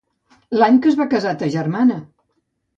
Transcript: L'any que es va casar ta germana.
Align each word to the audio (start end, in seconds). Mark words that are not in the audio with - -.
L'any 0.59 0.79
que 0.85 0.89
es 0.93 0.97
va 1.03 1.07
casar 1.13 1.35
ta 1.45 1.53
germana. 1.59 2.01